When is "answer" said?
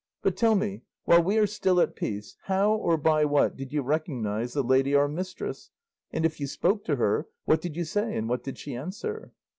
8.75-9.31